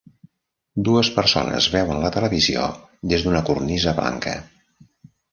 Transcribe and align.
Dues 0.87 1.09
persones 1.17 1.67
veuen 1.75 1.99
la 2.05 2.09
televisió 2.15 2.63
des 3.11 3.25
d'una 3.27 3.41
cornisa 3.51 3.93
blanca. 3.99 4.33